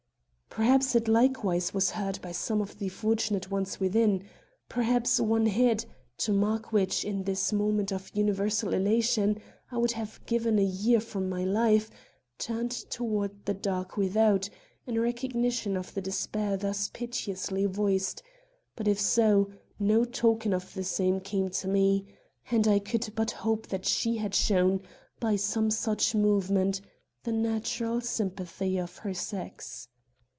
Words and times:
Perhaps 0.53 0.95
it 0.95 1.07
likewise 1.07 1.73
was 1.73 1.91
heard 1.91 2.19
by 2.21 2.33
some 2.33 2.59
of 2.61 2.77
the 2.77 2.89
fortunate 2.89 3.49
ones 3.49 3.79
within! 3.79 4.25
Perhaps 4.67 5.17
one 5.17 5.45
head, 5.45 5.85
to 6.17 6.33
mark 6.33 6.73
which, 6.73 7.05
in 7.05 7.23
this 7.23 7.53
moment 7.53 7.93
of 7.93 8.11
universal 8.13 8.73
elation, 8.73 9.39
I 9.71 9.77
would 9.77 9.93
have 9.93 10.19
given 10.25 10.59
a 10.59 10.63
year 10.65 10.99
from 10.99 11.29
my 11.29 11.45
life, 11.45 11.89
turned 12.37 12.69
toward 12.71 13.45
the 13.45 13.53
dark 13.53 13.95
without, 13.95 14.49
in 14.85 14.99
recognition 14.99 15.77
of 15.77 15.93
the 15.93 16.01
despair 16.01 16.57
thus 16.57 16.89
piteously 16.89 17.65
voiced; 17.65 18.21
but 18.75 18.89
if 18.89 18.99
so, 18.99 19.51
no 19.79 20.03
token 20.03 20.51
of 20.51 20.73
the 20.73 20.83
same 20.83 21.21
came 21.21 21.47
to 21.49 21.67
me, 21.69 22.07
and 22.51 22.67
I 22.67 22.79
could 22.79 23.09
but 23.15 23.31
hope 23.31 23.67
that 23.67 23.85
she 23.85 24.17
had 24.17 24.35
shown, 24.35 24.81
by 25.17 25.37
some 25.37 25.71
such 25.71 26.13
movement, 26.13 26.81
the 27.23 27.31
natural 27.31 28.01
sympathy 28.01 28.77
of 28.77 28.97
her 28.97 29.13
sex. 29.13 29.87